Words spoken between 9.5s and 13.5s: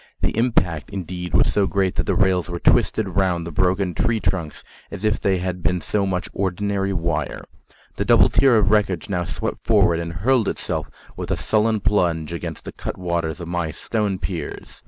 forward, and hurled itself with a sullen plunge against the cutwaters of